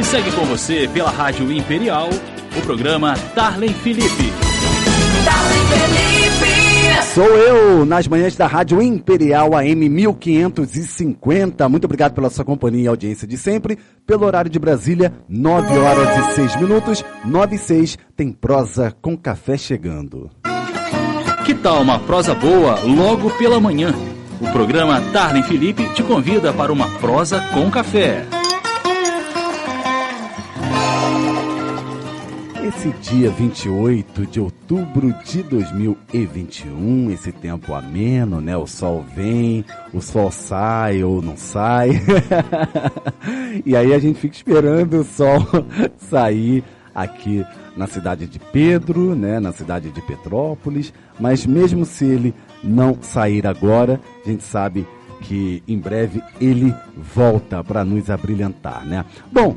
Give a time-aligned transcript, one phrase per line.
[0.00, 2.08] E segue com você pela Rádio Imperial
[2.56, 4.32] o programa Darlene Felipe.
[5.26, 7.02] Darlene Felipe.
[7.12, 11.68] Sou eu, nas manhãs da Rádio Imperial AM 1550.
[11.68, 13.78] Muito obrigado pela sua companhia e audiência de sempre.
[14.06, 17.04] Pelo horário de Brasília, 9 horas e 6 minutos.
[17.22, 20.30] 9 e 6 tem prosa com café chegando.
[21.44, 23.94] Que tal uma prosa boa logo pela manhã?
[24.40, 28.39] O programa Darlene Felipe te convida para uma prosa com café.
[32.70, 38.56] Esse dia 28 de outubro de 2021, esse tempo ameno, né?
[38.56, 41.90] O sol vem, o sol sai ou não sai.
[43.66, 45.44] e aí a gente fica esperando o sol
[45.98, 46.62] sair
[46.94, 47.44] aqui
[47.76, 49.40] na cidade de Pedro, né?
[49.40, 50.94] Na cidade de Petrópolis.
[51.18, 52.32] Mas mesmo se ele
[52.62, 54.86] não sair agora, a gente sabe
[55.22, 59.04] que em breve ele volta para nos abrilhantar, né?
[59.30, 59.56] Bom,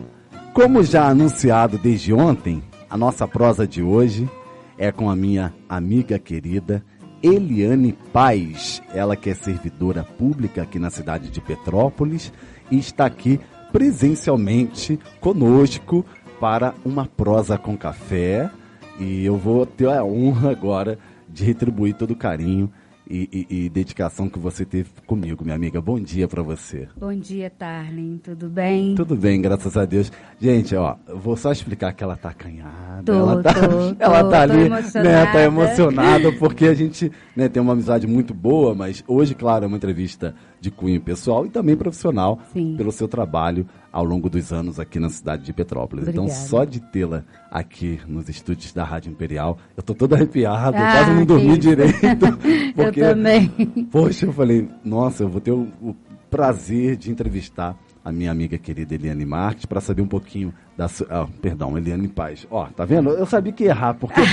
[0.51, 4.29] como já anunciado desde ontem, a nossa prosa de hoje
[4.77, 6.85] é com a minha amiga querida
[7.23, 12.31] Eliane Paz, ela que é servidora pública aqui na cidade de Petrópolis
[12.69, 13.39] e está aqui
[13.71, 16.05] presencialmente conosco
[16.39, 18.51] para uma prosa com café.
[18.99, 22.71] E eu vou ter a honra agora de retribuir todo o carinho
[23.13, 25.79] e, e, e, dedicação que você teve comigo, minha amiga.
[25.79, 26.87] Bom dia para você.
[26.97, 28.17] Bom dia, Tarlin.
[28.17, 28.95] Tudo bem?
[28.95, 30.11] Tudo bem, graças a Deus.
[30.41, 33.03] Gente, ó, vou só explicar que ela tá acanhada.
[33.05, 37.47] Tô, ela tá, tô, ela tô, tá ali, né, tá emocionada porque a gente, né,
[37.47, 40.33] tem uma amizade muito boa, mas hoje, claro, é uma entrevista
[40.63, 42.75] de cunho pessoal e também profissional Sim.
[42.77, 46.07] pelo seu trabalho ao longo dos anos aqui na cidade de Petrópolis.
[46.07, 46.47] Então, Obrigada.
[46.47, 51.11] só de tê-la aqui nos estúdios da Rádio Imperial, eu tô todo arrepiado, Ah, quase
[51.13, 51.97] não dormi direito.
[52.75, 53.49] Porque Eu também.
[53.91, 55.93] Poxa, eu falei, nossa, eu vou ter o, o
[56.29, 61.07] prazer de entrevistar a minha amiga querida Eliane Marques para saber um pouquinho da sua.
[61.09, 62.45] ah, perdão, Eliane Paz.
[62.51, 63.09] Ó, tá vendo?
[63.11, 64.23] Eu sabia que ia errar, porque o,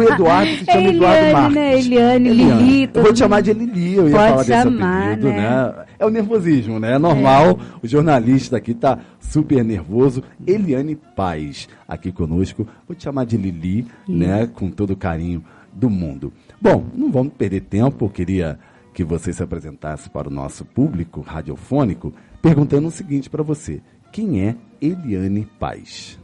[0.00, 1.54] o Eduardo se chama É Eduardo Eliane, Marques.
[1.54, 1.78] né?
[1.78, 5.28] Eliane, Lili, Eu vou te chamar de Lili, eu ia Pode falar desse chamar, apelido,
[5.28, 5.36] né?
[5.36, 5.74] né?
[5.98, 6.94] É o nervosismo, né?
[6.94, 10.22] É normal, o jornalista aqui tá super nervoso.
[10.46, 12.66] Eliane Paz, aqui conosco.
[12.88, 14.48] Vou te chamar de Lili, né?
[14.52, 16.32] Com todo o carinho do mundo.
[16.60, 18.58] Bom, não vamos perder tempo, eu queria
[19.00, 22.12] que você se apresentasse para o nosso público radiofônico,
[22.42, 23.80] perguntando o seguinte para você:
[24.12, 26.18] quem é Eliane Paz?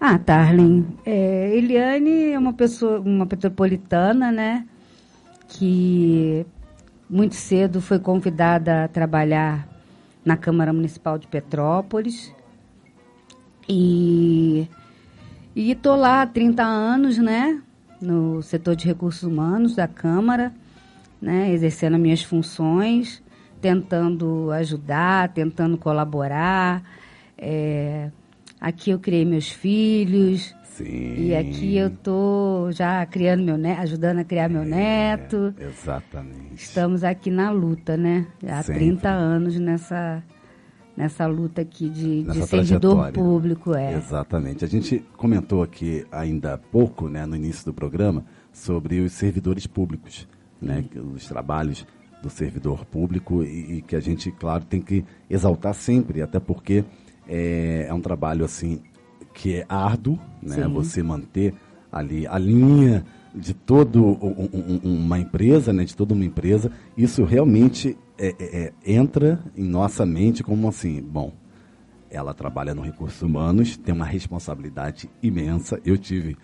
[0.00, 4.66] Ah, Tarlin, é, Eliane é uma pessoa, uma metropolitana, né?
[5.46, 6.46] Que
[7.08, 9.68] muito cedo foi convidada a trabalhar
[10.24, 12.34] na Câmara Municipal de Petrópolis.
[13.68, 14.66] E
[15.54, 17.60] e tô lá há 30 anos, né?
[18.00, 20.50] No setor de recursos humanos da Câmara,
[21.20, 21.52] né?
[21.52, 23.22] Exercendo as minhas funções,
[23.60, 26.82] tentando ajudar, tentando colaborar.
[27.36, 28.10] É,
[28.60, 30.54] aqui eu criei meus filhos.
[30.64, 31.14] Sim.
[31.26, 35.54] E aqui eu tô já criando meu neto, ajudando a criar meu neto.
[35.58, 36.54] É, exatamente.
[36.54, 38.26] Estamos aqui na luta, né?
[38.42, 38.80] Já há Sempre.
[38.80, 40.22] 30 anos nessa,
[40.96, 43.94] nessa luta aqui de, de servidor público, é.
[43.94, 44.64] Exatamente.
[44.64, 49.66] A gente comentou aqui ainda há pouco, né, no início do programa, sobre os servidores
[49.66, 50.26] públicos,
[50.60, 50.84] né,
[51.14, 51.86] os trabalhos
[52.22, 56.84] do servidor público e, e que a gente, claro, tem que exaltar sempre, até porque
[57.26, 58.80] é, é um trabalho assim
[59.32, 60.68] que é árduo, né, Sim.
[60.72, 61.54] você manter
[61.90, 63.04] ali a linha
[63.34, 68.34] de todo um- um- um- uma empresa, né, de toda uma empresa, isso realmente é-
[68.38, 71.32] é- é, entra em nossa mente como assim, bom,
[72.10, 75.80] ela trabalha no recursos humanos, tem uma responsabilidade imensa.
[75.84, 76.36] Eu tive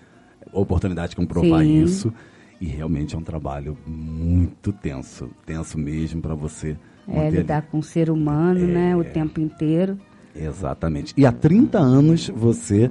[0.53, 1.83] oportunidade de comprovar Sim.
[1.83, 2.13] isso
[2.61, 6.77] e realmente é um trabalho muito tenso, tenso mesmo para você
[7.09, 8.91] É, lidar com o ser humano, né?
[8.91, 8.97] É.
[8.97, 9.97] O tempo inteiro.
[10.35, 11.15] Exatamente.
[11.17, 12.91] E há 30 anos você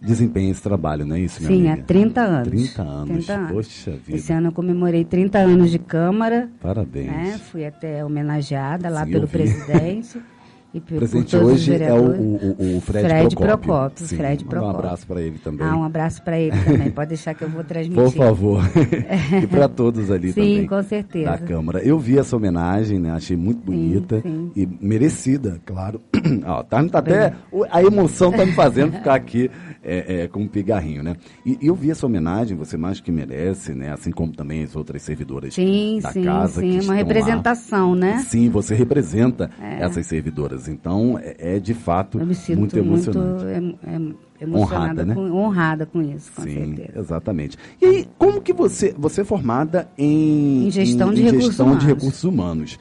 [0.00, 1.82] desempenha esse trabalho, não é isso, minha Sim, amiga?
[1.82, 2.48] há 30 anos.
[2.48, 3.08] 30 anos.
[3.26, 3.52] 30 anos.
[3.52, 4.16] Poxa vida.
[4.16, 6.48] Esse ano eu comemorei 30 anos de Câmara.
[6.60, 7.06] Parabéns.
[7.08, 7.40] Né?
[7.50, 10.20] Fui até homenageada lá Sim, pelo presidente.
[10.72, 13.58] E O por presente os hoje é o, o, o Fred, Fred Procópio.
[13.58, 14.78] Procópio, Sim, Fred manda Um Procópio.
[14.78, 15.66] abraço para ele também.
[15.66, 16.90] Ah, um abraço para ele também.
[16.92, 18.02] Pode deixar que eu vou transmitir.
[18.04, 18.62] Por favor.
[19.42, 20.66] e para todos ali Sim, também.
[20.66, 21.30] com certeza.
[21.32, 21.80] Da Câmara.
[21.80, 23.10] Eu vi essa homenagem, né?
[23.10, 24.52] Achei muito bonita sim.
[24.54, 26.00] e merecida, claro.
[26.46, 27.32] Ó, tá, tá até,
[27.70, 29.50] a emoção tá me fazendo ficar aqui
[29.82, 31.16] é, é, com um pigarrinho, né?
[31.44, 33.92] E, e eu vi essa homenagem, você mais que merece, né?
[33.92, 36.68] Assim como também as outras servidoras Sim, da sim, casa sim.
[36.68, 36.98] estão Uma lá.
[36.98, 38.18] representação, né?
[38.28, 40.68] Sim, você representa essas servidoras.
[40.68, 43.44] Então, é, é de fato muito muito, emocionante.
[43.46, 45.14] em- em- emocionada, Honrada, né?
[45.14, 46.98] com, honrada com isso, com Sim, certeza.
[46.98, 47.58] exatamente.
[47.80, 51.48] E aí, como que você, você é formada em, Em gestão em- de em recursos
[51.48, 51.84] gestão de humanos.
[51.86, 52.78] recursos humanos.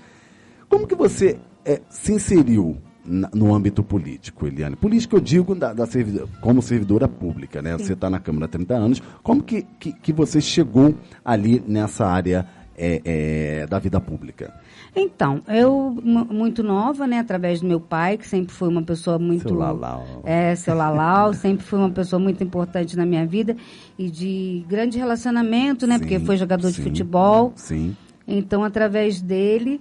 [0.69, 4.75] Como que você é, se inseriu no âmbito político, Eliane?
[4.75, 7.77] Político eu digo da, da servidora- como servidora pública, né?
[7.77, 9.01] Você está na Câmara há 30 anos.
[9.23, 10.93] Como que, que, que você chegou
[11.23, 12.45] ali nessa área
[12.77, 14.53] é, é, da vida pública?
[14.95, 19.19] Então, eu, mu- muito nova, né, através do meu pai, que sempre foi uma pessoa
[19.19, 19.47] muito.
[19.49, 20.21] Seu Lalau.
[20.25, 23.55] É, seu Lalau, sempre foi uma pessoa muito importante na minha vida
[23.97, 26.83] e de grande relacionamento, né, porque Sim, foi jogador de sim.
[26.83, 27.53] futebol.
[27.55, 27.95] Sim.
[28.27, 29.79] Então, através dele,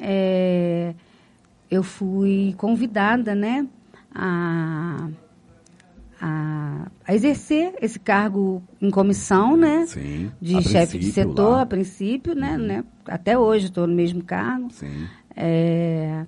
[0.00, 0.94] é,
[1.70, 3.66] eu fui convidada, né,
[4.14, 5.08] a,
[6.20, 10.30] a, a exercer esse cargo em comissão, né, Sim.
[10.40, 11.62] de chefe de setor, lá.
[11.62, 14.68] a princípio, né, né, até hoje estou no mesmo cargo.
[14.70, 15.06] Sim.
[15.36, 16.24] É,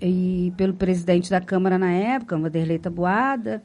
[0.00, 3.62] e pelo presidente da Câmara na época, Vanderlei Tabuada.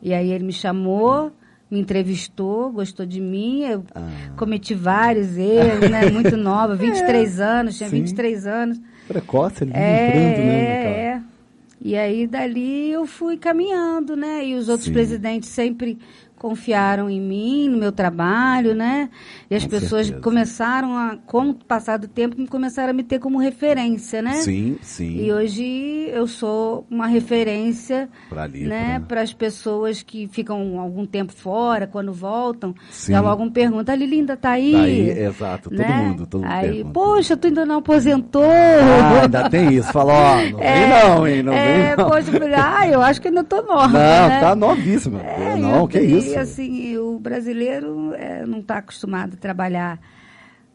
[0.00, 1.32] E aí ele me chamou,
[1.70, 3.62] me entrevistou, gostou de mim.
[3.62, 4.08] Eu Ah.
[4.36, 6.10] cometi vários erros, né?
[6.10, 7.96] Muito nova, 23 anos, tinha sim.
[8.02, 8.80] 23 anos.
[9.06, 10.74] Precoce, ele É, né?
[10.74, 11.20] é, é.
[11.84, 14.46] E aí dali eu fui caminhando, né?
[14.46, 14.92] E os outros Sim.
[14.92, 15.98] presidentes sempre
[16.42, 19.08] confiaram em mim, no meu trabalho, né?
[19.48, 20.20] E as Com pessoas certeza.
[20.20, 24.32] começaram a, com o passar do tempo, me começaram a me ter como referência, né?
[24.34, 25.24] Sim, sim.
[25.24, 25.62] E hoje
[26.12, 31.32] eu sou uma referência Pra ali, né, pra- para as pessoas que ficam algum tempo
[31.32, 33.12] fora, quando voltam, Sim.
[33.12, 34.72] já logo me perguntam, a Lilinda tá aí?
[34.72, 35.94] Daí, exato, todo né?
[35.94, 36.90] mundo, todo mundo Aí, pergunta.
[36.92, 38.42] poxa, tu ainda não aposentou?
[38.42, 39.92] Ah, ainda tem isso.
[39.92, 41.42] Fala, ó, não vem não, hein?
[41.42, 42.10] Não é, vem não.
[42.10, 44.40] poxa, eu falei, ah, eu acho que ainda tô nova, Não, né?
[44.40, 45.20] tá novíssima.
[45.20, 45.98] É, não, que
[46.34, 49.98] e, assim, o brasileiro é, não está acostumado a trabalhar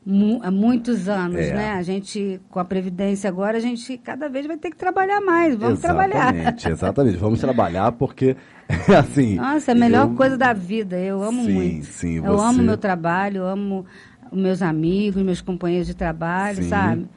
[0.05, 1.53] mu- há muitos anos, É.
[1.53, 1.71] né?
[1.73, 5.55] A gente, com a Previdência agora, a gente cada vez vai ter que trabalhar mais.
[5.55, 6.33] Vamos trabalhar.
[6.33, 7.17] Exatamente, exatamente.
[7.17, 8.35] Vamos trabalhar porque,
[8.97, 9.35] assim...
[9.35, 10.97] Nossa, é a melhor eu- coisa da vida.
[10.97, 11.85] Eu amo Sim, muito.
[11.87, 13.85] sim, eu você- amo meu trabalho, eu amo
[14.31, 16.69] os meus amigos, meus companheiros de trabalho, Sim.
[16.69, 17.07] sabe?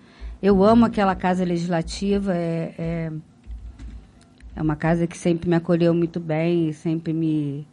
[0.42, 2.34] Eu amo aquela casa legislativa.
[2.34, 3.12] É, é,
[4.56, 7.66] é uma casa que sempre me acolheu muito bem, sempre me.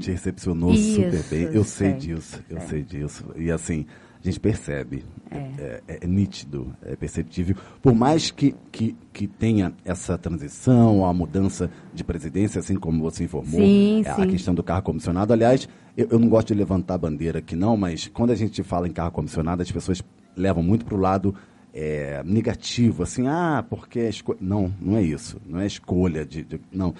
[0.00, 1.42] Te recepcionou Isso, super bem.
[1.52, 2.68] Eu sei disso, eu sei.
[2.68, 3.24] sei disso.
[3.36, 3.84] E assim,
[4.22, 5.04] a gente percebe.
[5.30, 7.56] É, é- é nítido, é perceptível.
[7.82, 13.24] Por mais que, que, que tenha essa transição, a mudança de presidência, assim como você
[13.24, 14.28] informou, Sim, é, a sim.
[14.28, 15.32] questão do carro comissionado.
[15.32, 18.62] Aliás, eu, eu não gosto de levantar a bandeira aqui, não, mas quando a gente
[18.62, 20.00] fala em carro comissionado, as pessoas
[20.36, 21.34] levam muito para o lado
[21.74, 24.38] é, negativo, assim, ah, porque é escolha.
[24.40, 25.38] Não, não é isso.
[25.44, 26.44] Não é escolha de.
[26.44, 26.94] de- não.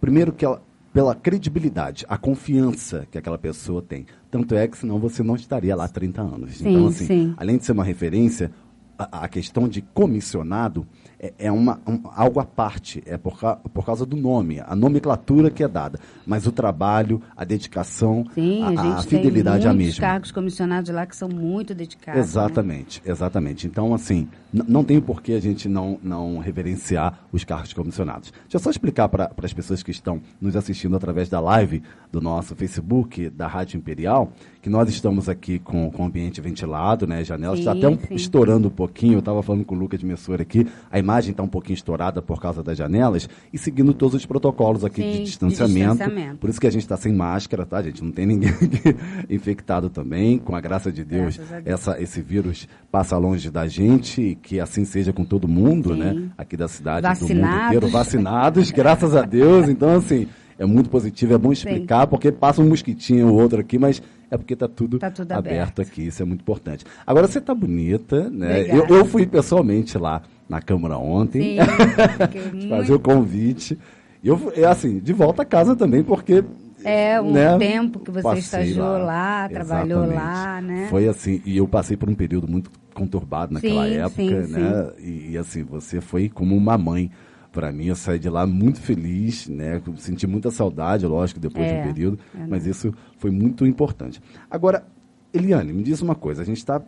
[0.00, 0.60] Primeiro que ela,
[0.98, 4.04] pela credibilidade, a confiança que aquela pessoa tem.
[4.28, 6.56] Tanto é que senão você não estaria lá há 30 anos.
[6.56, 7.34] Sim, então, assim, sim.
[7.36, 8.50] além de ser uma referência,
[8.98, 10.86] a, a questão de comissionado
[11.20, 14.74] é, é uma, um- algo à parte, é por, ca- por causa do nome, a
[14.74, 15.98] nomenclatura que é dada.
[16.26, 20.00] Mas o trabalho, a dedicação, Sim, a, a, a fidelidade tem muitos mesma.
[20.00, 22.18] cargos comissionados lá que são muito dedicados.
[22.18, 22.24] né?
[22.24, 23.66] Exatamente, exatamente.
[23.66, 28.30] Então, assim, não tem por que a gente não, não reverenciar os cargos comissionados.
[28.42, 32.20] Deixa eu só explicar para as pessoas que estão nos assistindo através da live do
[32.20, 34.32] nosso Facebook, da Rádio Imperial,
[34.68, 37.24] que nós estamos aqui com, com o ambiente ventilado, né?
[37.24, 38.14] Janelas está Sim, até um, sim.
[38.14, 39.14] estourando um pouquinho.
[39.14, 42.20] Eu estava falando com o Lucas de Messora aqui, a imagem está um pouquinho estourada
[42.20, 45.92] por causa das janelas e seguindo todos os protocolos aqui Sim, de de distanciamento.
[45.96, 46.36] distanciamento.
[46.36, 48.04] Por isso que a gente está sem máscara, tá, gente?
[48.04, 48.94] Não tem ninguém aqui
[49.30, 50.36] infectado também.
[50.38, 51.62] Com a graça de Deus, Deus.
[51.64, 56.00] essa, esse vírus passa longe da gente e que assim seja com todo mundo, Sim.
[56.00, 56.30] né?
[56.36, 57.66] Aqui da cidade, do mundo Vacinados.
[57.68, 59.66] inteiro, vacinados, graças a Deus.
[59.66, 60.28] Então, assim,
[60.58, 64.36] é muito positivo, é bom explicar, porque passa um mosquitinho ou outro aqui, mas é
[64.36, 65.82] porque tá tudo, Tá tudo aberto aberto.
[65.82, 66.84] aqui, isso é muito importante.
[67.06, 68.62] Agora, você tá bonita, né?
[68.68, 73.78] Eu, eu fui pessoalmente lá na Câmara ontem, Sim, fazer o convite.
[74.22, 76.44] E eu, é assim, de volta a casa também, porque
[76.84, 80.14] É, um né, tempo que você passei estagiou lá, trabalhou Exatamente.
[80.24, 80.86] lá, né?
[80.90, 84.90] Foi assim, e eu passei por um período muito conturbado naquela Sim, época, sim, né?
[84.98, 87.10] E, e, assim, você foi como uma mãe
[87.58, 87.86] para mim.
[87.86, 89.82] Eu saí de lá muito feliz, né?
[89.96, 94.22] Senti muita saudade, lógico, depois É, de um período, é, mas isso foi muito importante.
[94.48, 94.86] Agora,
[95.34, 96.80] Eliane, me diz uma coisa, a gente está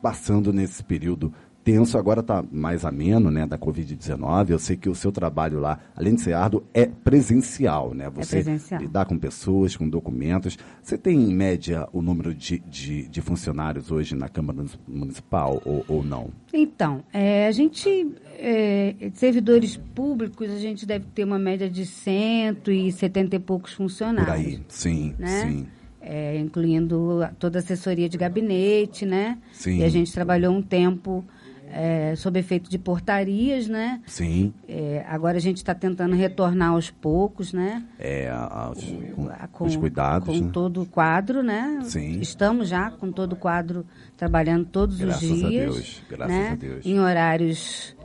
[0.00, 1.34] passando nesse período
[1.64, 4.50] tenso, agora está mais ameno, né, da Covid-19.
[4.50, 8.10] Eu sei que o seu trabalho lá, além de ser árduo, é presencial, né?
[8.10, 8.80] Você presencial.
[8.80, 10.58] lidar com pessoas, com documentos.
[10.82, 15.84] Você tem, em média, o número de, de, de funcionários hoje na Câmara Municipal ou,
[15.88, 16.30] ou não?
[16.52, 23.36] Então, é, a gente, é, servidores públicos, a gente deve ter uma média de 170
[23.36, 24.26] e poucos funcionários.
[24.26, 25.46] Por aí, sim, né?
[25.46, 25.66] sim.
[26.04, 29.38] É, incluindo toda a assessoria de gabinete, né?
[29.52, 29.78] Sim.
[29.78, 31.24] E a gente trabalhou um tempo
[31.74, 34.00] é, sob efeito de portarias, né?
[34.06, 37.82] Sim, É, agora a gente está tentando retornar aos poucos, né?
[37.98, 40.50] é, a- a- os, com, A- com os cuidados, com né?
[40.52, 41.80] todo o quadro, né?
[41.84, 42.20] Sim.
[42.20, 43.86] Estamos já com todo o quadro
[44.16, 45.64] trabalhando todos Graças os a dias.
[45.74, 46.50] Deus, graças né?
[46.50, 46.84] a Deus.
[46.86, 47.96] Em horários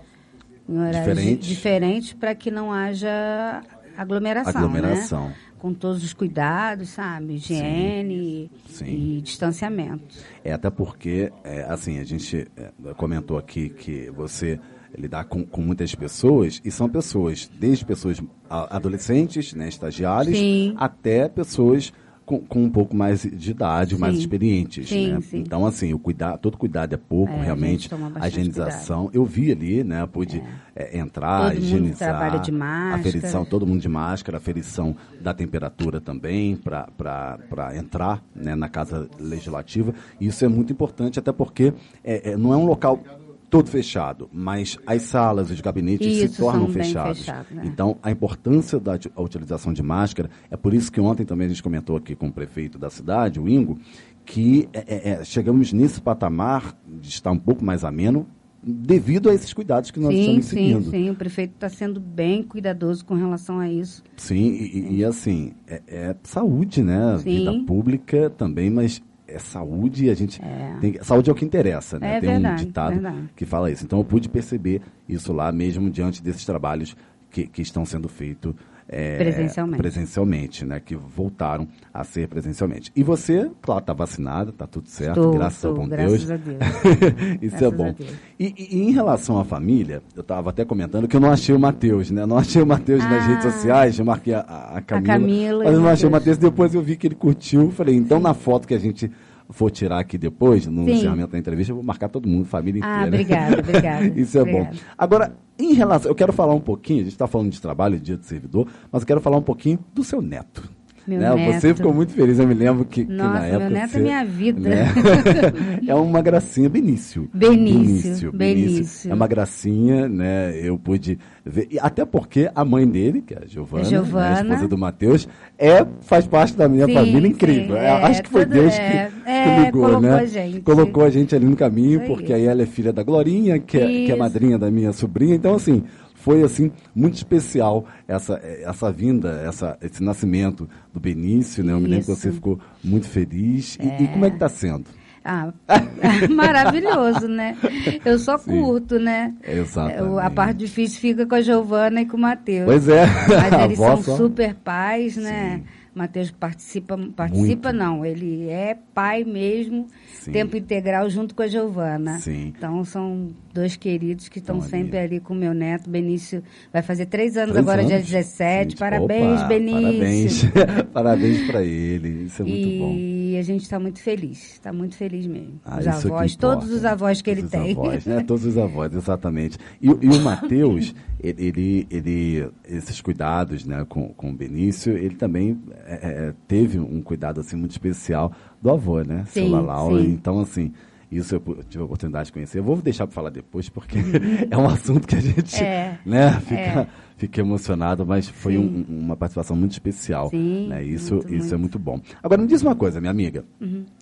[0.70, 1.48] em horários Diferentes.
[1.48, 3.62] diferentes para que não haja
[3.98, 5.28] aglomeração, Aglomeração.
[5.30, 5.36] né?
[5.60, 7.36] Com todos os cuidados, sabe?
[7.36, 8.86] Higiene Sim.
[8.86, 10.16] e distanciamento.
[10.44, 14.60] É até porque, é, assim, a gente é, comentou aqui que você
[14.98, 20.74] lidar com, com muitas pessoas, e são pessoas, desde pessoas adolescentes, né, estagiários, Sim.
[20.78, 21.92] até pessoas
[22.28, 24.20] com, com um pouco mais de idade, mais Sim.
[24.20, 24.90] experientes.
[24.90, 25.22] Sim, né?
[25.22, 25.38] sim.
[25.38, 27.92] Então, assim, o cuidado, todo cuidado é pouco, É, a realmente.
[27.94, 30.06] A bastante higienização, eu vi ali, né?
[30.06, 30.44] Pude
[30.76, 32.10] é, entrar, Todo mundo higienizar.
[32.10, 33.04] trabalha de A máscara.
[33.04, 39.10] ferição, todo mundo de máscara, a ferição da temperatura também, para entrar né, na Casa
[39.18, 39.94] Legislativa.
[40.20, 43.02] Isso é muito importante, até porque é, é, não é um local
[43.50, 47.20] todo fechado, mas as salas, os gabinetes Isso, se tornam fechados.
[47.20, 47.64] fechados, né?
[47.66, 51.50] Então, a importância da a utilização de máscara, é por isso que ontem também a
[51.50, 53.80] gente comentou aqui com o prefeito da cidade, o Ingo,
[54.26, 58.28] que é, é, é, chegamos nesse patamar de estar um pouco mais ameno,
[58.62, 60.90] devido a esses cuidados que nós sim, estamos sim, seguindo.
[60.90, 61.10] sim.
[61.10, 64.04] O prefeito está sendo bem cuidadoso com relação a isso.
[64.18, 67.18] Sim, e, e- e assim, é, é saúde, né?
[67.20, 67.24] Sim.
[67.38, 70.40] Vida pública também, mas é saúde e a gente
[70.80, 72.18] tem que- Saúde é o que interessa, né?
[72.18, 73.30] É tem verdade, um ditado verdade.
[73.36, 73.84] que fala isso.
[73.84, 76.96] Então eu pude perceber isso lá mesmo diante desses trabalhos
[77.30, 78.54] que, que estão sendo feitos
[78.90, 79.78] é, Presencialmente.
[79.78, 80.80] presencialmente, né?
[80.80, 82.92] Que voltaram a ser presencialmente.
[82.96, 86.32] E você, claro, está vacinada, está tudo certo, Tô, graças tô, ao bom graças Deus.
[86.32, 86.58] a Deus.
[87.42, 87.88] Isso é Graças bom.
[87.88, 88.10] a Deus.
[88.40, 91.60] E, e- em relação à família, eu estava até comentando que eu não achei o
[91.60, 92.26] Matheus, né?
[92.26, 93.28] Não achei o Matheus nas Ah.
[93.28, 95.14] redes sociais, eu marquei a, a, a Camila.
[95.14, 96.12] Camila e mas eu não achei o.
[96.12, 97.72] Matheus, depois eu vi que ele curtiu.
[97.72, 99.12] Falei, então na foto que a gente
[99.50, 100.92] for tirar aqui depois, no Sim.
[100.92, 103.04] encerramento da entrevista, eu vou marcar todo mundo, família inteira.
[103.04, 104.06] Ah, obrigada, obrigada.
[104.20, 104.70] Isso é bom.
[104.98, 108.18] Agora, em relação, eu quero falar um pouquinho, a gente está falando de trabalho, dia
[108.18, 110.70] do servidor, mas eu quero falar um pouquinho do seu neto.
[111.08, 111.30] Meu né?
[111.54, 111.78] Você neto.
[111.78, 113.70] ficou muito feliz, eu me lembro que, que Nossa, na meu época.
[113.70, 114.70] neto é você- minha vida.
[114.70, 114.86] né?
[115.88, 117.30] é uma gracinha, Benício.
[117.34, 119.12] Benício, Benício.
[119.12, 120.54] É uma gracinha, né?
[120.62, 121.68] Eu pude ver.
[121.80, 124.28] Até porque a mãe dele, que é a Giovana, né, Giovana.
[124.40, 127.78] a esposa do Matheus, é, faz parte da minha Sim, família sim, incrível.
[127.78, 130.14] é, É, Acho que foi Deus é, que, que é, ligou, colocou né?
[130.20, 130.60] a gente.
[130.62, 132.08] Colocou a gente ali no caminho, Isso aí.
[132.08, 135.36] porque aí ela é filha da Glorinha, que é, que é madrinha da minha sobrinha.
[135.36, 135.84] Então, assim,
[136.28, 141.72] foi assim muito especial essa, essa vinda, essa, esse nascimento do Benício, né?
[141.72, 143.78] Eu me lembro que você ficou muito feliz.
[143.82, 144.84] E, e como é que está sendo?
[145.24, 145.54] Ah,
[146.30, 147.58] maravilhoso, né?
[148.04, 148.52] Eu só Sim.
[148.62, 149.34] curto, né?
[149.48, 150.00] Exatamente.
[150.00, 152.66] Eu- A parte difícil fica com a Giovana e com o Matheus.
[152.66, 155.62] Pois é, Mas eles são só- super pais, né?
[155.64, 155.64] Sim.
[155.98, 157.84] Matheus participa, participa Muito.
[157.84, 160.32] não, ele é pai mesmo, Sim.
[160.32, 162.20] tempo integral junto com a Giovana.
[162.20, 162.54] Sim.
[162.56, 164.70] Então são dois queridos que estão ali.
[164.70, 165.90] sempre ali com o meu neto.
[165.90, 168.08] Benício vai fazer três anos Três agora, dia anos.
[168.08, 168.70] 17.
[168.70, 170.52] Gente, parabéns, opa, Benício.
[170.52, 170.86] Parabéns.
[170.94, 172.26] parabéns para ele.
[172.26, 173.17] Isso é muito bom.
[173.38, 175.62] E a gente está muito feliz, está muito feliz mesmo.
[175.64, 177.72] Ah, os avós, todos os avós que ele Todos tem.
[177.74, 178.22] Avós, né?
[178.26, 179.60] Todos os avós, exatamente.
[179.80, 185.14] E, o- e o Matheus, ele, ele, esses cuidados né, com, com o Benício, ele
[185.14, 185.94] também é,
[186.30, 189.24] é, teve um cuidado assim, muito especial do avô, né?
[189.28, 189.96] Seu Sim, Lalau.
[190.00, 190.10] sim.
[190.14, 190.74] Então, assim,
[191.12, 192.60] isso eu tive a oportunidade de conhecer.
[192.60, 193.98] Eu vou deixar para falar depois, porque
[194.52, 196.88] é um assunto que a gente É, né, fica, é.
[197.16, 200.30] fica emocionado, mas foi um- uma participação muito especial.
[200.30, 200.84] Sim, né?
[200.84, 201.78] Isso, muito, isso é muito.
[201.78, 202.02] muito bom.
[202.22, 203.46] Agora, me diz uma coisa, minha amiga.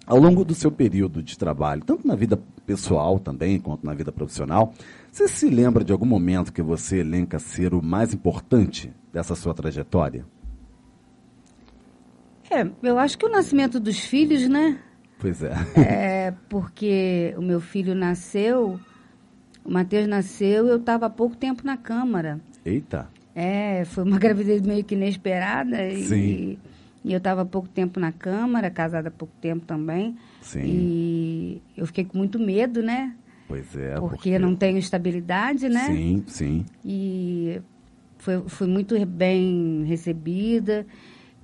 [0.07, 4.11] Ao longo do seu período de trabalho, tanto na vida pessoal também, quanto na vida
[4.11, 4.73] profissional,
[5.11, 9.53] você se lembra de algum momento que você elenca ser o mais importante dessa sua
[9.53, 10.25] trajetória?
[12.49, 14.79] É, eu acho que o nascimento dos filhos, né?
[15.19, 15.53] Pois é.
[15.75, 18.79] É porque o meu filho nasceu,
[19.63, 22.39] o Matheus nasceu, eu estava há pouco tempo na Câmara.
[22.65, 23.07] Eita.
[23.33, 25.87] É, foi uma gravidez meio que inesperada.
[25.87, 26.57] E, Sim.
[27.03, 30.17] e eu estava há pouco tempo na Câmara, casada há pouco tempo também.
[30.41, 30.63] Sim.
[30.63, 33.13] E eu fiquei com muito medo, né?
[33.47, 33.95] Pois é.
[33.99, 35.85] porque, não tenho estabilidade, né?
[35.87, 36.65] Sim, sim.
[36.83, 37.61] E
[38.17, 40.85] foi, fui muito bem recebida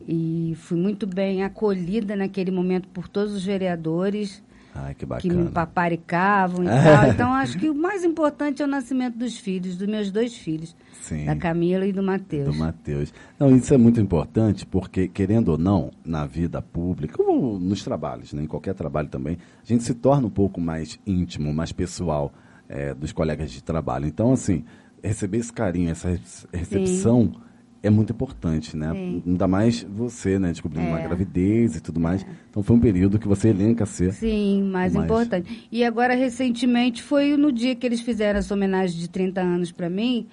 [0.07, 4.43] e fui muito bem acolhida naquele momento por todos os vereadores
[4.73, 7.07] Ai, que que me paparicavam e tal.
[7.09, 10.75] Então, acho que o mais importante é o nascimento dos filhos, dos meus dois filhos,
[11.01, 11.25] Sim.
[11.25, 12.45] da Camila e do Matheus.
[12.45, 13.13] Do Matheus.
[13.37, 18.31] Não, isso é muito importante porque, querendo ou não, na vida pública, ou nos trabalhos,
[18.31, 22.31] né, em qualquer trabalho também, a gente se torna um pouco mais íntimo, mais pessoal
[22.69, 24.05] eh, dos colegas de trabalho.
[24.05, 24.63] Então, assim,
[25.03, 27.33] receber esse carinho, essa rece- recepção
[27.83, 28.91] é muito importante, né?
[28.93, 29.23] Sim.
[29.25, 31.03] Ainda mais você, né, descobrindo uma É.
[31.03, 32.25] gravidez e tudo mais.
[32.49, 34.13] Então, foi um período que você elenca ser.
[34.13, 35.67] Sim, mais Mais- importante.
[35.71, 39.89] E agora, recentemente, foi no dia que eles fizeram essa homenagem de 30 anos para
[39.89, 40.27] mim,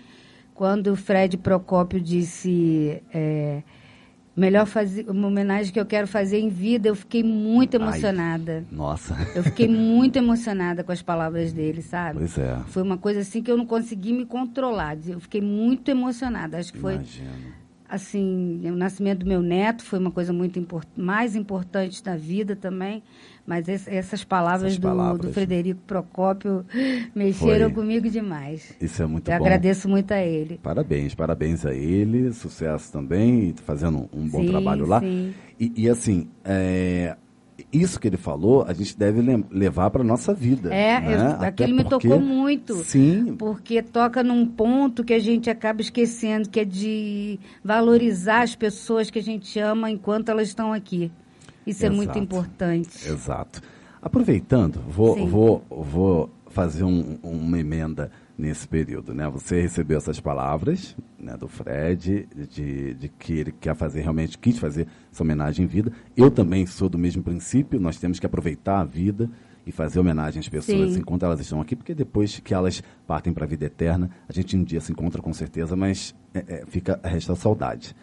[0.55, 3.63] quando o Fred Procópio disse: é,
[4.39, 6.89] melhor fazer, uma homenagem que eu quero fazer em vida.
[6.89, 8.65] Eu fiquei muito emocionada.
[8.71, 9.17] Nossa.
[9.35, 12.21] Eu fiquei muito emocionada com as palavras dele, sabe?
[12.21, 12.57] Pois é.
[12.69, 14.97] Foi uma coisa assim que eu não consegui me controlar.
[15.07, 16.59] Eu fiquei muito emocionada.
[16.59, 17.59] Acho que foi Imagino.
[17.89, 22.55] Assim, o nascimento do meu neto foi uma coisa muito import mais importante da vida
[22.55, 23.03] também.
[23.47, 25.21] Mas esse- essas palavras, do, palavras.
[25.27, 26.67] do Frederico Procópio
[27.15, 27.75] mexeram Foi.
[27.83, 28.75] comigo demais.
[28.81, 29.45] Isso é muito eu bom.
[29.45, 30.59] agradeço muito a ele.
[30.63, 35.01] Parabéns, parabéns a ele, sucesso também, fazendo um bom Sim, trabalho lá.
[35.01, 35.33] sim.
[35.59, 37.17] E, e, assim, é,
[37.73, 39.21] isso que ele falou, a gente deve
[39.51, 40.73] levar para nossa vida.
[40.73, 41.37] É, né?
[41.39, 42.77] eu- aquilo me porque- tocou muito.
[42.85, 48.55] Sim, Porque toca num ponto que a gente acaba esquecendo, que é de valorizar as
[48.57, 51.11] pessoas que a gente ama enquanto elas estão aqui.
[51.67, 52.19] Isso é muito Exato.
[52.21, 53.09] importante.
[53.09, 53.63] Exato.
[54.01, 55.27] Aproveitando, vou, Sim.
[55.27, 59.29] vou, vou fazer um- uma emenda nesse período, né?
[59.29, 64.57] Você recebeu essas palavras né, do Fred, de, de que ele quer fazer, realmente quis
[64.59, 65.93] fazer essa homenagem em vida.
[66.17, 69.29] Eu também sou do mesmo princípio, nós temos que aproveitar a vida
[69.67, 71.01] e fazer homenagem às pessoas Sim.
[71.01, 74.57] enquanto elas estão aqui, porque depois que elas partem para a vida eterna, a gente
[74.57, 77.95] um dia se encontra com certeza, mas é, é, fica, resta a saudade.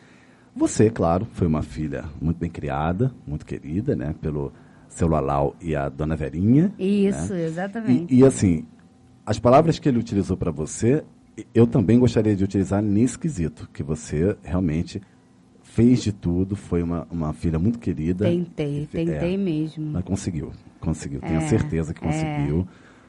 [0.53, 4.13] Você, claro, foi uma filha muito bem criada, muito querida, né?
[4.21, 4.53] Pelo
[4.87, 6.73] seu Lalau e a dona Verinha.
[6.77, 7.43] Isso, né?
[7.43, 8.13] exatamente.
[8.13, 8.65] E, e, assim,
[9.25, 11.03] as palavras que ele utilizou para você,
[11.53, 15.01] eu também gostaria de utilizar nesse quesito, que você realmente
[15.63, 18.25] fez de tudo, foi uma, uma filha muito querida.
[18.25, 19.91] Tentei, É, tentei mesmo.
[19.91, 21.20] mas conseguiu, conseguiu.
[21.20, 22.08] Tenho É, certeza que é.
[22.08, 22.67] conseguiu.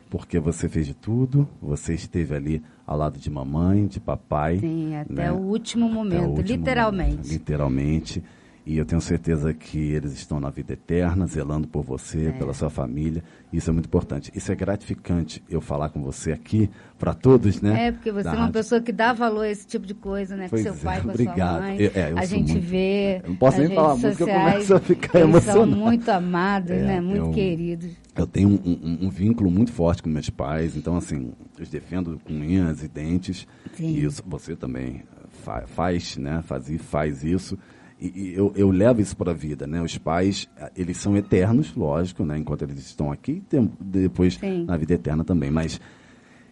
[0.09, 4.59] Porque você fez de tudo, você esteve ali ao lado de mamãe, de papai.
[4.61, 5.33] Sim, até né?
[5.33, 7.11] o último Até o momento, último literalmente.
[7.17, 8.23] momento, literalmente.
[8.67, 12.69] E eu tenho certeza que eles estão na vida eterna, zelando por você, pela sua
[12.69, 13.23] família.
[13.53, 14.33] Isso é muito importante.
[14.35, 16.69] Isso é gratificante eu falar com você aqui,
[16.99, 17.87] para todos, né?
[17.87, 18.53] É, porque você da é uma rádio.
[18.55, 20.45] pessoa que dá valor a esse tipo de coisa, né?
[20.47, 21.37] Com Pois seu é, pai, com a obrigado.
[21.59, 21.77] sua mãe.
[21.81, 23.21] Eu- é, eu a gente muito- vê.
[23.23, 25.71] eu não posso nem falar muito, eu começo a ficar eles emocionado.
[25.71, 27.01] são muito amados, É, né?
[27.01, 27.91] Muito eu- queridos.
[28.17, 31.69] Eu tenho um, um- um vínculo muito forte com meus pais, então assim, eu os
[31.69, 33.47] defendo com unhas e dentes.
[33.75, 33.91] Sim.
[33.95, 35.05] E isso, você também
[35.45, 36.43] fa- faz, né?
[36.45, 37.57] Faz, e faz isso.
[38.01, 39.81] E, e eu, eu levo isso para a vida, né?
[39.81, 42.37] Os pais, eles são eternos, lógico, né?
[42.39, 44.65] Enquanto eles estão aqui, tem- depois Sim.
[44.65, 45.51] na vida eterna também.
[45.51, 45.81] Mas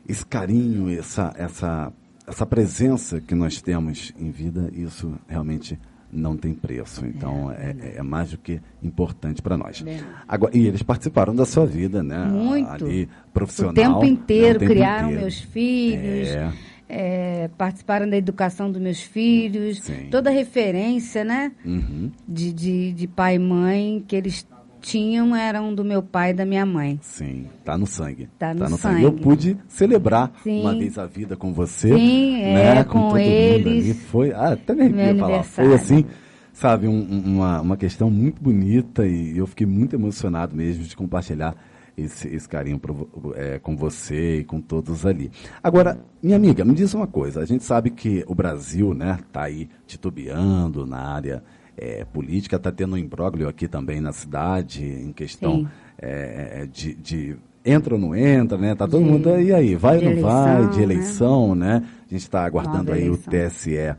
[0.08, 1.92] esse carinho, essa, essa,
[2.26, 5.78] essa presença que nós temos em vida, isso realmente
[6.10, 7.04] não tem preço.
[7.04, 9.84] Então, é, é mais do que importante para nós.
[10.28, 12.24] Agora, e eles participaram da sua vida, né?
[12.24, 12.70] Muito.
[12.86, 13.72] Ali, profissional.
[13.72, 14.06] O tempo né?
[14.06, 15.20] inteiro, O tempo criaram inteiro.
[15.22, 16.52] meus filhos, É.
[16.88, 20.08] é, participaram da educação dos meus filhos, Sim.
[20.10, 21.52] toda referência, né?
[21.64, 22.10] Uhum.
[22.28, 24.46] De, de, de pai e mãe que eles
[24.80, 26.98] tinham eram do meu pai e da minha mãe.
[27.02, 28.28] Sim, tá no sangue.
[28.38, 29.02] Tá no sangue.
[29.02, 29.22] Eu sangue.
[29.22, 30.60] pude celebrar Sim.
[30.60, 31.88] uma vez a vida com você.
[31.88, 32.78] Sim, né?
[32.80, 33.84] é, com todo mundo eles.
[33.84, 33.94] ali.
[33.94, 35.42] Foi, ah, até me arrepio falar.
[35.42, 36.04] Foi assim,
[36.52, 41.56] sabe, um- uma, uma questão muito bonita e eu fiquei muito emocionado mesmo de compartilhar
[41.96, 45.30] esse, esse carinho pro- é, com você e com todos ali.
[45.62, 47.40] Agora, minha amiga, me diz uma coisa.
[47.40, 51.42] A gente sabe que o Brasil, né, tá aí titubeando na área
[51.76, 55.68] é, política, tá tendo um imbróglio aqui também na cidade em questão
[56.00, 58.74] é, é, de, de entra ou não entra, né?
[58.74, 60.82] Tá todo De- mundo e aí, vai de ou não vai, eleição, de né?
[60.84, 61.82] eleição, né?
[62.06, 63.24] A gente está aguardando aí eleição.
[63.26, 63.96] o TSE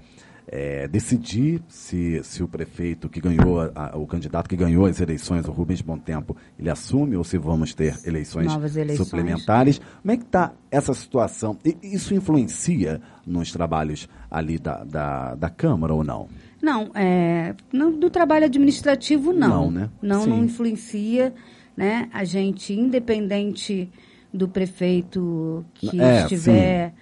[0.47, 5.01] é, decidir se, se o prefeito que ganhou, a- a- o candidato que ganhou as
[5.01, 8.97] eleições, o Rubens Bom Tempo, ele assume ou se vamos ter eleições, eleições.
[9.09, 9.79] suplementares.
[10.01, 11.57] Como é que está essa situação?
[11.65, 16.27] E- Isso influencia nos trabalhos ali da, da, da Câmara ou não?
[16.61, 19.49] Não, é, não, do trabalho administrativo, não.
[19.65, 19.89] Não, né?
[20.01, 20.29] Não, Sim.
[20.29, 21.33] não influencia,
[21.75, 22.09] né?
[22.13, 23.89] A gente, independente
[24.33, 26.93] do prefeito que É, estiver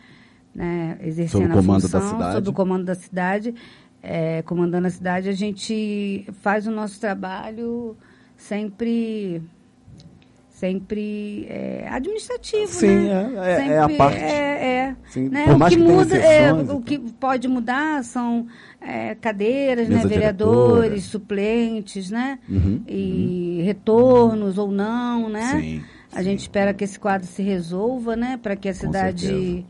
[0.53, 2.33] né, exercendo Sob o comando a da função, cidade.
[2.35, 3.55] sob o comando da cidade,
[4.01, 7.95] é, comandando a cidade, a gente faz o nosso trabalho
[8.37, 9.41] sempre
[10.49, 13.33] sempre é, administrativo, Sim, né?
[13.35, 14.17] é- é- é a parte.
[14.23, 15.45] É, é, Sim, né?
[15.45, 16.81] por O que que muda, é, o tal.
[16.81, 18.47] que pode mudar são
[18.79, 20.05] é, cadeiras, né?
[20.05, 20.99] Vereadores, diretora.
[21.01, 22.39] suplentes, né?
[22.47, 25.59] Uhum, e retornos ou não, né?
[25.59, 26.23] Sim, A sim.
[26.23, 28.39] gente espera que esse quadro se resolva, né?
[28.41, 29.65] Para que a cidade.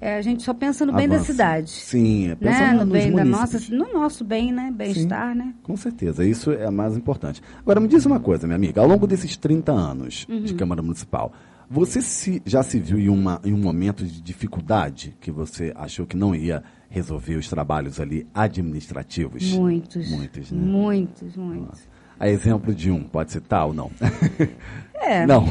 [0.00, 1.70] É, a gente só pensa no bem da cidade.
[1.70, 2.34] Sim, é Né?
[2.36, 4.72] pensando No nos bem da nossa, no nosso bem, né?
[4.74, 5.54] Bem-estar, né?
[5.62, 7.42] Com certeza, isso é mais importante.
[7.60, 8.80] Agora, me diz uma coisa, minha amiga.
[8.80, 10.42] Ao longo desses 30 anos Uhum.
[10.44, 11.32] de Câmara Municipal,
[11.68, 16.06] você se- já se viu em, uma, em um momento de dificuldade que você achou
[16.06, 19.52] que não ia resolver os trabalhos ali administrativos?
[19.52, 20.10] Muitos.
[20.10, 20.62] Muitos, né?
[20.64, 21.80] Muitos, muitos.
[22.20, 23.90] A exemplo de um, pode citar ou não?
[25.00, 25.26] É.
[25.26, 25.44] Não.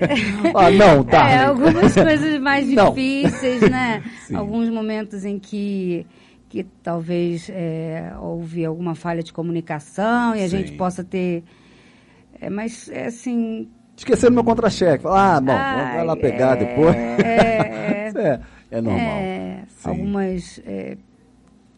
[0.54, 1.28] ah, não, tá.
[1.28, 4.02] É, algumas coisas mais difíceis, né?
[4.26, 4.36] Sim.
[4.36, 6.06] Alguns momentos em que,
[6.48, 10.58] que talvez é, houve alguma falha de comunicação e a Sim.
[10.58, 11.42] gente possa ter.
[12.40, 13.68] É, mas é assim.
[13.96, 15.04] Esqueceram meu contra-cheque.
[15.06, 16.96] Ah, bom, ai, vai lá pegar é, depois.
[16.96, 19.16] É, Isso é, é normal.
[19.18, 20.60] é, algumas.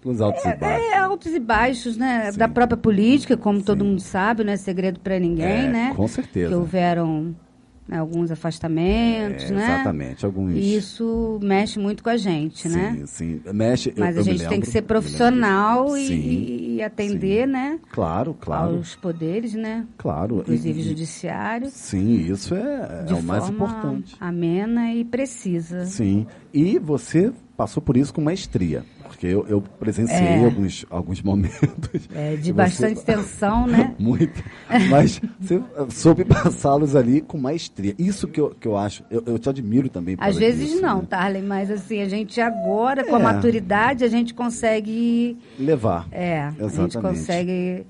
[0.04, 0.86] É, Os altos e baixos.
[0.92, 2.32] É, altos e baixos, né?
[2.32, 2.38] Sim.
[2.38, 3.90] Da própria política, como todo Sim.
[3.90, 5.92] mundo sabe, não é segredo para ninguém, É, né?
[5.96, 6.48] com certeza.
[6.48, 7.34] Que houveram
[7.86, 9.74] né, alguns afastamentos, É, né?
[9.74, 10.54] Exatamente, alguns.
[10.54, 13.02] E isso mexe muito com a gente, sim, né?
[13.04, 13.40] sim.
[13.52, 13.92] Mexe.
[13.96, 17.52] Mas eu a gente tem lembro, que ser profissional e, Sim, e- atender, sim.
[17.52, 17.78] né?
[17.92, 18.76] Claro, claro.
[18.76, 19.84] Aos poderes, né?
[19.98, 20.38] Claro.
[20.40, 21.68] Inclusive E- judiciário.
[21.70, 24.16] Sim, isso é, de é o mais importante.
[24.18, 25.84] amena e precisa.
[25.84, 26.26] Sim.
[26.54, 28.82] E você passou por isso com maestria.
[29.14, 30.44] Porque eu, eu presenciei É.
[30.44, 32.09] alguns, alguns momentos.
[32.14, 33.94] É, de você- bastante tensão, né?
[33.98, 34.42] Muito.
[34.90, 37.94] Mas você soube passá-los ali com maestria.
[37.98, 39.05] Isso que eu, que eu acho.
[39.11, 40.16] Eu, eu te admiro também.
[40.18, 41.07] Às vezes disso, não, né?
[41.09, 43.22] Tarlen, mas assim, a gente agora, com a É.
[43.22, 45.38] maturidade, a gente consegue.
[45.59, 46.09] Levar.
[46.11, 46.98] É, a gente Exatamente.
[46.98, 47.87] consegue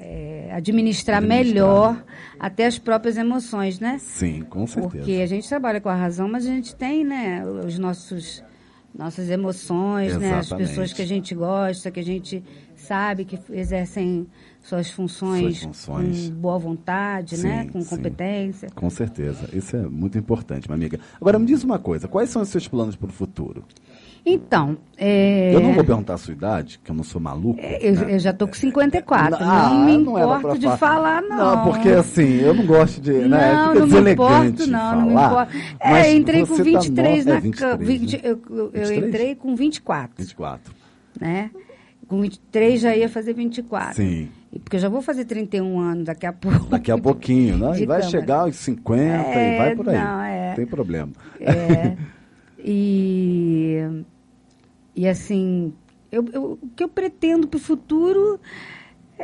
[0.00, 1.22] é, administrar, Administrar.
[1.22, 2.04] melhor
[2.38, 3.98] até as próprias emoções, né?
[4.00, 4.96] Sim, com certeza.
[4.96, 8.42] Porque a gente trabalha com a razão, mas a gente tem, né, os nossos
[8.94, 10.68] nossas emoções, né, as Exatamente.
[10.68, 12.44] pessoas que a gente gosta, que a gente
[12.76, 14.26] sabe que exercem
[14.62, 16.28] suas funções, Suas funções.
[16.30, 17.88] com boa vontade, né, Sim, com sim.
[17.96, 18.68] competência.
[18.74, 19.48] Com certeza.
[19.52, 21.00] Isso é muito importante, minha amiga.
[21.20, 23.64] Agora me diz uma coisa: quais são os seus planos para o futuro?
[24.24, 27.58] Então, é, Eu não vou perguntar a sua idade, que eu não sou maluco.
[27.60, 28.14] eu, né?
[28.14, 30.78] eu já tô com 54, Ah, não me não importo de falar.
[30.78, 31.36] falar, não.
[31.56, 33.10] Não, porque assim, eu não gosto de.
[33.12, 35.76] né, Não, fica não me deselegante importo, não, não me falar, importo.
[35.80, 37.84] É, entrei com você tá 23 no- na é, 23, cama.
[37.84, 38.20] 20, né?
[38.22, 39.04] eu, eu- eu 23?
[39.08, 40.74] entrei com 24, 24.
[41.20, 41.50] né?
[42.06, 43.96] Com 23 já ia fazer 24.
[43.96, 44.28] Sim.
[44.52, 46.66] E Porque eu já vou fazer 31 anos daqui a pouco.
[46.66, 47.70] Daqui a pouquinho, né?
[47.80, 48.02] E vai câmara.
[48.10, 49.96] chegar aos 50 e É, vai por aí.
[49.96, 50.48] não, é.
[50.50, 51.12] Não tem problema.
[51.40, 51.96] É,
[52.58, 53.78] e,
[54.94, 55.72] e assim,
[56.10, 58.38] eu, eu- o que eu pretendo para o futuro,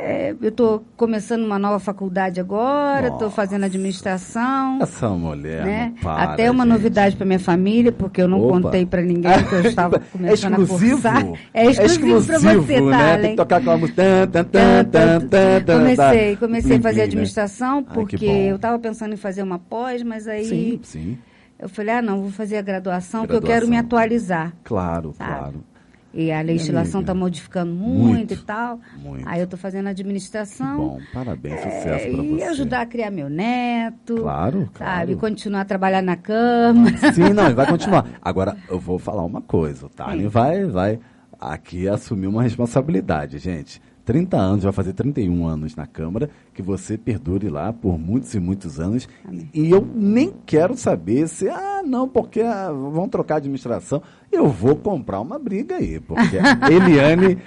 [0.01, 4.79] é, eu estou começando uma nova faculdade agora, estou fazendo administração.
[4.81, 5.93] Essa mulher né?
[6.01, 6.73] para, Até uma gente.
[6.73, 8.61] novidade para minha família, porque eu não Opa.
[8.61, 11.07] contei para ninguém que eu estava começando é exclusivo?
[11.07, 11.39] a cursar.
[11.53, 12.91] É exclusivo para você, né?
[13.15, 14.01] tá, Tem que tocar aquela música.
[14.31, 18.33] Tan, tan, tan, Comecei, comecei a fazer administração, Ai, que porque bom.
[18.35, 21.17] eu estava pensando em fazer uma pós, mas aí Sim, sim.
[21.59, 23.67] eu falei, ah, não, vou fazer a graduação, porque eu Graduação.
[23.67, 24.53] quero me atualizar.
[24.63, 25.29] Claro, Sabe?
[25.39, 25.63] claro.
[26.11, 28.79] E a legislação está modificando muito, Muito, e tal.
[28.97, 29.27] muito.
[29.29, 30.77] Aí eu estou fazendo administração.
[30.77, 32.43] bom, parabéns, é, sucesso pra e você.
[32.45, 34.15] ajudar a criar meu neto.
[34.17, 34.69] Claro, Sabe?
[34.73, 35.17] claro.
[35.17, 36.97] Continuar a trabalhar na Câmara.
[37.13, 38.05] Sim, não, ele vai continuar.
[38.21, 40.99] Agora, eu vou falar uma coisa, o Tani vai, vai
[41.39, 43.79] aqui assumir uma responsabilidade, gente.
[44.05, 48.39] 30 anos, vai fazer 31 anos na Câmara, que você perdure lá por muitos e
[48.39, 49.07] muitos anos.
[49.53, 54.01] E eu nem quero saber se, ah, não, porque ah, vão trocar a administração.
[54.31, 57.37] Eu vou comprar uma briga aí, porque a Eliane,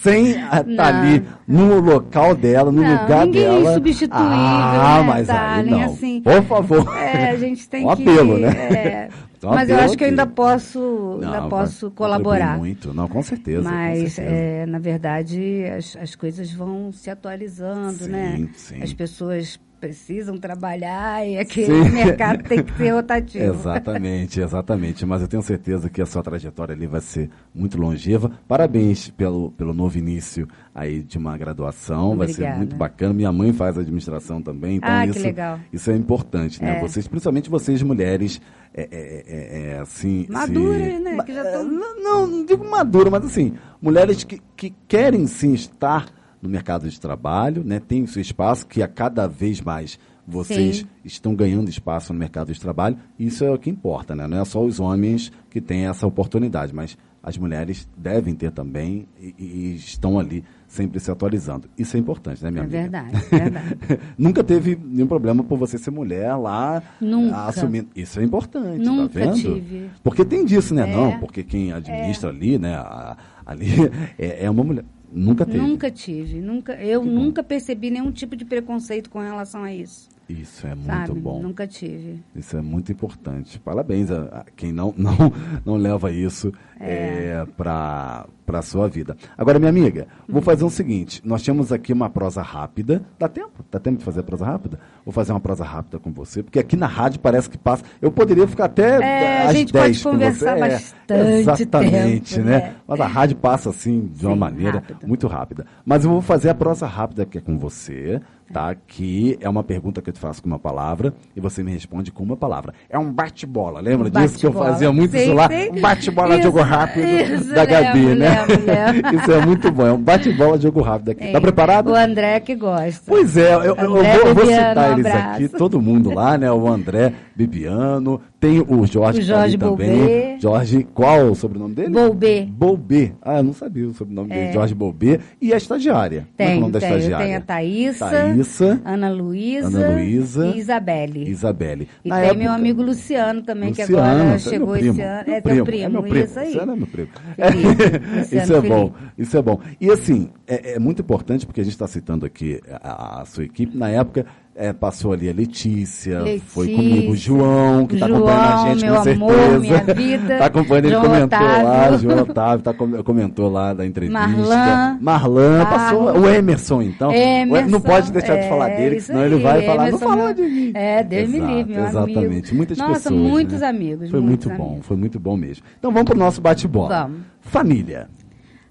[0.00, 0.84] sem estar Não.
[0.84, 3.70] ali no local dela, no Não, lugar ninguém é dela.
[3.72, 5.80] insubstituível, Ah, né, mas aí não.
[5.82, 6.96] Assim, Por favor.
[6.96, 8.02] É, a gente tem Um que.
[8.08, 8.48] apelo, né?
[8.74, 9.08] é.
[9.42, 10.78] Um mas eu acho que eu ainda posso,
[11.20, 12.58] Não, ainda posso colaborar.
[12.58, 13.62] muito, não, com certeza.
[13.62, 14.36] com Mas, certeza.
[14.36, 18.48] é, na verdade, as, as coisas vão se atualizando, Sim, né?
[18.54, 18.82] sim.
[18.82, 21.90] As pessoas precisam trabalhar e aquele Sim.
[21.90, 23.44] mercado tem que ser rotativo.
[23.44, 25.06] Exatamente, exatamente.
[25.06, 28.30] Mas eu tenho certeza que a sua trajetória ali vai ser muito longeva.
[28.46, 32.16] Parabéns pelo, pelo novo início aí de uma graduação.
[32.16, 32.56] Vai ser Obrigada.
[32.58, 33.14] muito bacana.
[33.14, 35.58] Minha mãe faz administração também, então Ah, que isso, legal.
[35.72, 36.76] isso é importante, né?
[36.76, 36.80] É.
[36.80, 38.40] Vocês, principalmente vocês mulheres,
[38.74, 40.24] é, é, é, é, assim.
[40.26, 41.14] se- Maduras, né?
[41.16, 45.26] Ma- Que já tão- é, não, não digo madura, mas assim, mulheres que, que querem
[45.26, 46.06] sim estar
[46.40, 47.80] no mercado de trabalho, né?
[47.80, 50.86] Tem o seu espaço, que a cada vez mais vocês Sim.
[51.04, 52.96] estão ganhando espaço no mercado de trabalho.
[53.18, 54.26] Isso é o que importa, né?
[54.26, 59.06] Não é só os homens que têm essa oportunidade, mas as mulheres devem ter também
[59.20, 61.68] e, e estão ali sempre se atualizando.
[61.76, 62.80] Isso é importante, né, minha É amiga?
[62.80, 63.76] verdade, é verdade.
[64.16, 67.36] Nunca teve nenhum problema por você ser mulher lá Nunca.
[67.46, 67.88] assumindo.
[67.94, 69.34] Isso é importante, Nunca tá vendo?
[69.34, 69.90] tive.
[70.02, 70.88] Porque tem disso, né?
[70.90, 70.96] É.
[70.96, 72.74] Não, porque quem administra ali, né?
[72.76, 73.66] a- ali
[74.16, 74.84] é, é uma mulher.
[75.12, 75.58] Nunca teve.
[75.58, 80.08] Nunca tive, nunca, eu nunca percebi nenhum tipo de preconceito com relação a isso.
[80.30, 81.20] Isso é muito sabe?
[81.20, 81.42] bom.
[81.42, 82.22] Nunca tive.
[82.36, 83.58] Isso é muito importante.
[83.58, 85.32] Parabéns a, a quem não, não,
[85.64, 87.44] não leva isso é.
[87.56, 89.16] para a sua vida.
[89.36, 93.02] Agora, minha amiga, vou fazer o seguinte: nós temos aqui uma prosa rápida.
[93.18, 93.64] Dá tempo?
[93.70, 94.78] Dá tempo de fazer prosa rápida?
[95.04, 97.82] Vou fazer uma prosa rápida com você, porque aqui na rádio parece que passa.
[98.00, 100.62] Eu poderia ficar até É, a às gente pode 10 com conversar você.
[100.62, 102.58] É, bastante Exatamente, tempo, né?
[102.58, 102.74] né?
[102.86, 105.06] Mas a rádio passa assim de uma Sim, maneira rápido.
[105.08, 105.66] muito rápida.
[105.84, 108.20] Mas eu vou fazer a prosa rápida aqui com você.
[108.52, 108.74] Tá?
[108.86, 112.10] Que é uma pergunta que eu te faço com uma palavra e você me responde
[112.10, 112.74] com uma palavra.
[112.88, 115.48] É um bate-bola, lembra Um disso que eu fazia muito Sim, isso lá?
[115.48, 115.70] sim.
[115.70, 118.44] Um bate-bola Isso, jogo rápido isso, da Gabi, lembro, né?
[118.46, 119.16] lembro, lembro.
[119.20, 121.24] isso é muito bom, é um bate-bola jogo rápido aqui.
[121.24, 121.90] É, Tá preparado?
[121.90, 123.02] O André que gosta.
[123.06, 123.88] Pois é, eu, eu- eu
[124.24, 126.50] vou, vou citar um eles aqui, todo mundo lá, né?
[126.50, 127.12] O André
[127.46, 130.40] Bibiano, tem o Jorge, O que tá Jorge também.
[130.40, 131.90] Jorge, qual o sobrenome dele?
[131.90, 132.46] Bolbê.
[132.50, 133.12] Bolbê.
[133.22, 135.20] Ah, eu não sabia o sobrenome dele, Jorge Bolbê.
[135.40, 136.26] E a estagiária.
[136.36, 136.90] Como é que é o Tem, nome da tem.
[136.90, 137.26] Eu estagiária?
[137.26, 141.28] tenho a Thaísa, Thaísa, Ana Luísa, Ana Luísa e Isabelle.
[141.30, 141.88] Isabelle.
[142.04, 145.00] E Na tem época- meu amigo Luciano também, que Luciano, agora tá, chegou primo, esse
[145.02, 145.24] ano.
[145.30, 146.24] É teu primo, é meu primo.
[146.24, 146.46] isso aí.
[146.46, 147.08] Luciano é meu primo.
[147.36, 149.60] Felipe, isso é bom, isso é bom.
[149.80, 153.44] E assim, é, é muito importante porque a gente está citando aqui a, a sua
[153.44, 153.76] equipe.
[153.76, 158.42] Na época, é, passou ali a Letícia, foi Letícia, comigo o João, que está acompanhando
[158.42, 159.58] a gente meu com amor, certeza.
[159.60, 161.98] minha vida, Está acompanhando, ele João comentou lá, Otávio.
[161.98, 164.26] João Otávio tá, com- comentou lá da entrevista.
[164.26, 164.98] Marlan.
[165.00, 167.10] Marlan, passou o Emerson, então.
[167.12, 170.34] Emerson, não pode deixar de falar é, dele, isso senão ele vai falar, não falou
[170.34, 170.72] de mim.
[170.74, 172.54] É, Deus me Exato, livre, meu Exatamente, amigo.
[172.56, 173.20] muitas Nossa, pessoas.
[173.20, 173.68] muitos né?
[173.68, 174.86] amigos, Foi muitos muito bom, amigos.
[174.86, 175.64] foi muito bom mesmo.
[175.78, 177.02] Então vamos pro nosso bate-bola.
[177.04, 177.20] Vamos.
[177.40, 178.08] Família.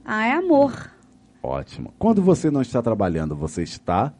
[0.05, 0.73] Ah, é amor.
[1.41, 1.93] Ótimo.
[1.97, 4.13] Quando você não está trabalhando, você está.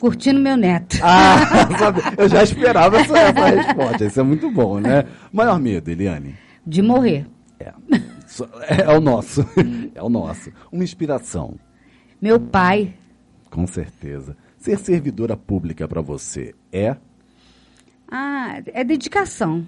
[0.00, 0.96] Curtindo meu neto.
[1.02, 1.36] Ah,
[2.16, 4.04] eu já esperava essa, essa resposta.
[4.06, 5.04] Isso é muito bom, né?
[5.32, 6.34] Maior medo, Eliane?
[6.66, 7.26] De morrer.
[7.58, 7.72] É.
[8.26, 9.44] Só- É, o nosso.
[9.94, 10.50] É o nosso.
[10.72, 11.56] Uma inspiração,
[12.20, 12.94] Meu pai.
[13.50, 14.36] com certeza.
[14.56, 16.96] Ser servidora pública para você é?
[18.10, 19.66] Ah, é dedicação.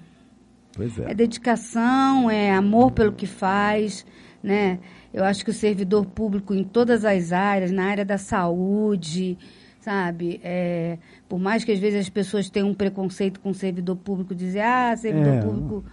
[0.75, 1.13] Pois É é.
[1.13, 4.05] dedicação, é amor pelo que faz,
[4.41, 4.79] né?
[5.13, 9.37] Eu acho que o servidor público em todas as áreas, na área da saúde,
[9.83, 10.39] sabe?
[10.43, 14.33] É, por mais que às vezes as pessoas tenham um preconceito com o servidor público,
[14.33, 15.41] dizer, ah, servidor É.
[15.41, 15.83] público.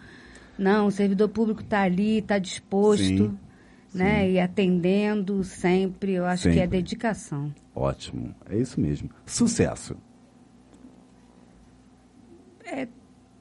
[0.57, 3.39] Não, o servidor público está ali, está disposto, Sim,
[3.95, 4.31] né?
[4.31, 6.13] E atendendo sempre.
[6.13, 6.79] Eu acho que é Sempre.
[6.79, 7.53] dedicação.
[7.75, 8.35] Ótimo.
[8.49, 9.11] É isso mesmo.
[9.27, 9.97] Sucesso.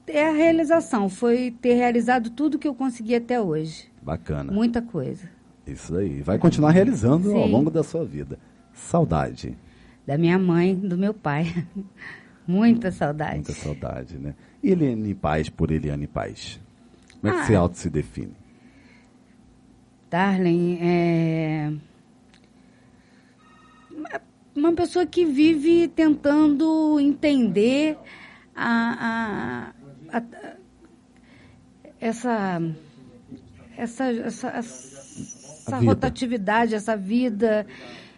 [0.07, 3.91] É a realização, foi ter realizado tudo que eu consegui até hoje.
[4.01, 4.51] Bacana.
[4.51, 5.29] Muita coisa.
[5.67, 6.21] Isso aí.
[6.23, 7.51] Vai continuar realizando ao Sim.
[7.51, 8.39] longo da sua vida.
[8.73, 9.55] Saudade.
[10.09, 11.45] Da minha mãe, do meu pai.
[12.47, 13.35] Muita saudade.
[13.35, 14.33] Muita saudade, né?
[14.63, 16.59] E Eliane Paz por Eliane Paz.
[17.21, 17.45] Como é que Ah.
[17.45, 18.33] você auto se define?
[20.09, 21.71] Darlene, é.
[24.55, 27.95] uma- pessoa que vive tentando entender
[28.55, 29.71] a,
[30.11, 30.55] a- a-
[32.01, 32.59] essa,
[33.77, 37.67] essa, essa, essa rotatividade, essa vida.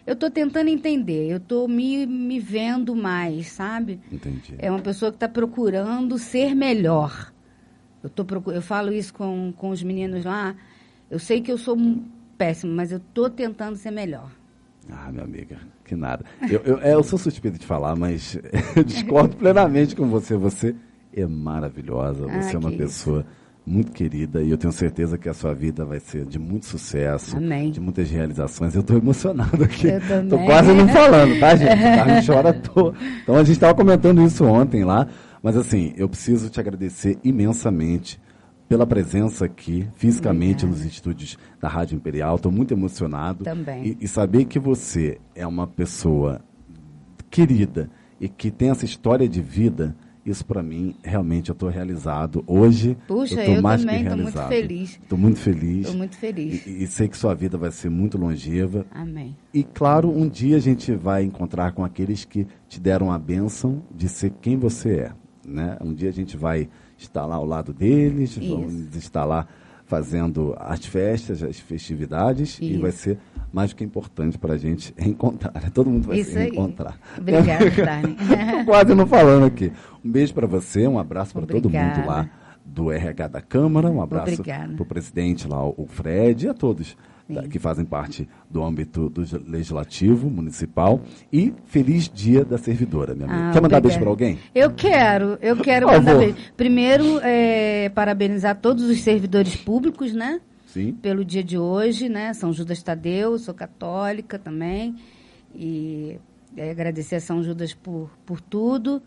[0.06, 4.00] Eu estou tentando entender, eu estou me, me vendo mais, sabe?
[4.10, 4.54] Entendi.
[4.58, 7.32] É uma pessoa que está procurando ser melhor.
[8.02, 10.56] Eu, tô procu- eu falo isso com, com os meninos lá.
[11.08, 12.04] Eu sei que eu sou um
[12.36, 14.28] péssimo, mas eu estou tentando ser melhor.
[14.90, 16.24] Ah, minha amiga, que nada.
[16.50, 18.36] Eu, eu, é, eu sou suspeito de falar, mas
[18.74, 20.36] eu discordo plenamente com você.
[20.36, 20.74] Você
[21.14, 23.24] é maravilhosa, Ah, você é uma pessoa
[23.64, 27.36] muito querida e eu tenho certeza que a sua vida vai ser de muito sucesso,
[27.36, 27.70] Amém.
[27.70, 28.74] de muitas realizações.
[28.74, 29.86] Eu estou emocionado aqui.
[30.28, 31.78] Tô quase não falando, tá, gente?
[31.80, 32.94] Carmen chora à toa.
[33.22, 35.06] Então a gente estava comentando isso ontem lá,
[35.42, 38.20] mas assim, eu preciso te agradecer imensamente
[38.68, 40.84] pela presença aqui, fisicamente, Obrigada.
[40.84, 42.36] nos estúdios da Rádio Imperial.
[42.36, 43.44] Estou muito emocionado.
[43.44, 43.88] Também.
[44.00, 46.40] E, e saber que você é uma pessoa
[47.30, 52.44] querida e que tem essa história de vida, isso para mim, realmente, eu estou realizado.
[52.46, 54.90] Hoje, Puxa, eu eu mais também que tô muito feliz.
[55.02, 55.78] Estou muito feliz.
[55.80, 56.66] Estou muito feliz.
[56.66, 58.86] E, e sei que sua vida vai ser muito longeva.
[58.92, 59.36] Amém.
[59.52, 63.82] E claro, um dia a gente vai encontrar com aqueles que te deram a bênção
[63.94, 65.12] de ser quem você é.
[65.44, 65.76] Né?
[65.80, 68.48] Um dia a gente vai estar lá ao lado deles, Isso.
[68.48, 69.46] vamos estar lá
[69.92, 72.80] fazendo as festas, as festividades, e Isso.
[72.80, 73.18] vai ser
[73.52, 75.52] mais do que importante para a gente reencontrar.
[75.70, 76.44] Todo mundo vai Isso se aí.
[76.44, 76.98] reencontrar.
[77.18, 78.16] Obrigada, Darlene.
[78.16, 79.70] Tô quase não falando aqui.
[80.02, 82.06] Um beijo para você, um abraço para todo mundo Obrigada.
[82.06, 82.30] lá
[82.64, 84.72] do RH da Câmara, um abraço Obrigada.
[84.72, 86.96] para o presidente lá, o Fred, e a todos
[87.28, 91.00] da- que fazem parte do âmbito do legislativo municipal.
[91.32, 93.48] E feliz dia da servidora, minha amiga.
[93.48, 94.38] Ah, Quer mandar beijo para alguém?
[94.54, 96.20] Eu quero, eu quero Por mandar favor.
[96.26, 96.36] beijo.
[96.56, 100.40] Primeiro, é, parabenizar todos os servidores públicos, né?
[100.66, 100.92] Sim.
[100.94, 102.32] Pelo dia de hoje, né?
[102.32, 104.94] São Judas Tadeu, sou católica também.
[105.54, 106.18] E
[106.56, 109.02] é, agradecer a São Judas por, por tudo,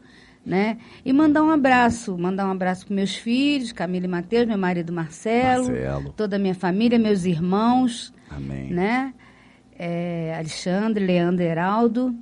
[0.45, 0.77] né?
[1.03, 4.93] E mandar um abraço, mandar um abraço para meus filhos, Camila e Matheus, meu marido
[4.93, 6.13] Marcelo, Marcelo.
[6.15, 8.71] toda a minha família, meus irmãos, Amém.
[8.71, 9.13] né?
[9.77, 12.15] É, Alexandre, Leandro Heraldo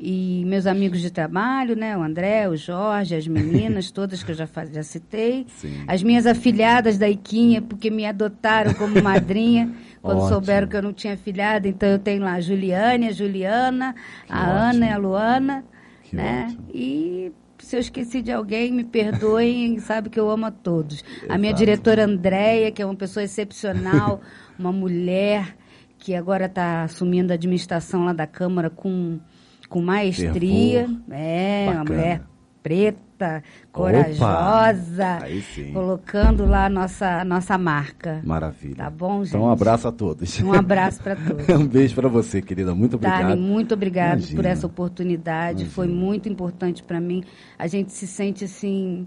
[0.00, 1.96] E meus amigos de trabalho, né?
[1.96, 5.44] O André, o Jorge, as meninas, todas que eu já, faz, já citei.
[5.48, 5.82] Sim.
[5.88, 9.72] As minhas afilhadas da Iquinha, porque me adotaram como madrinha.
[10.00, 10.34] quando Ótimo.
[10.34, 11.66] souberam que eu não tinha afilhada.
[11.68, 13.94] Então eu tenho lá a Juliane, a Juliana,
[14.28, 14.52] a ótimo.
[14.58, 15.64] Ana e a Luana.
[16.04, 16.46] Que né?
[16.46, 16.64] ótimo.
[16.72, 17.32] E
[17.68, 21.04] se eu esqueci de alguém, me perdoem, sabe que eu amo a todos.
[21.28, 21.58] A minha Exato.
[21.66, 24.22] diretora Andréia, que é uma pessoa excepcional,
[24.58, 25.54] uma mulher
[25.98, 29.20] que agora está assumindo a administração lá da Câmara com,
[29.68, 30.86] com maestria.
[30.86, 31.02] Fervor.
[31.10, 31.94] É, uma Bacana.
[31.94, 32.22] mulher
[32.62, 33.42] preta, Opa!
[33.72, 35.72] corajosa, Aí sim.
[35.72, 38.20] colocando lá a nossa, a nossa marca.
[38.24, 38.76] Maravilha.
[38.76, 39.28] Tá bom, gente?
[39.36, 40.40] Então, um abraço a todos.
[40.40, 41.48] Um abraço para todos.
[41.48, 42.74] um beijo pra você, querida.
[42.74, 43.28] Muito obrigado.
[43.28, 44.36] Dani, muito obrigado Imagina.
[44.42, 45.62] por essa oportunidade.
[45.62, 45.70] Imagina.
[45.70, 47.22] Foi muito importante para mim.
[47.58, 49.06] A gente se sente assim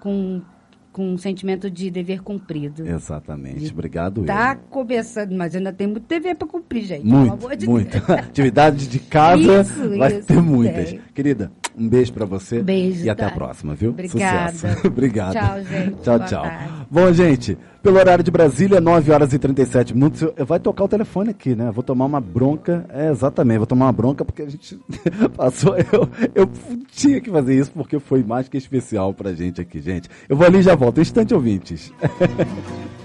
[0.00, 0.40] com,
[0.92, 2.86] com um sentimento de dever cumprido.
[2.86, 3.70] Exatamente.
[3.72, 4.24] Obrigado.
[4.24, 4.68] Tá eu.
[4.70, 7.06] começando, mas ainda tem muito dever para cumprir, gente.
[7.06, 7.90] Muito, amor de muito.
[7.90, 8.10] Deus.
[8.18, 10.90] Atividades de casa Isso, vai isso, ter muitas.
[10.90, 11.00] tem.
[11.14, 12.62] Querida, um beijo pra você.
[12.62, 13.38] Beijo, E até a Dani.
[13.38, 13.90] próxima, viu?
[13.90, 14.52] Obrigada.
[14.52, 14.86] Sucesso.
[14.86, 15.32] Obrigado.
[15.34, 15.94] Tchau, gente.
[16.02, 16.42] Tchau, Boa tchau.
[16.42, 16.68] tarde.
[16.90, 20.22] Bom, gente, pelo horário de Brasília, 9 horas e 37 minutos.
[20.22, 21.70] eu- Vai tocar o telefone aqui, né?
[21.72, 22.84] Vou tomar uma bronca.
[22.90, 24.78] É, exatamente, vou tomar uma bronca porque a gente
[25.36, 25.76] passou.
[25.76, 26.50] Eu, eu
[26.90, 30.08] tinha que fazer isso porque foi mais que especial pra gente aqui, gente.
[30.28, 31.00] Eu vou ali e já volto.
[31.00, 31.92] Instante ouvintes.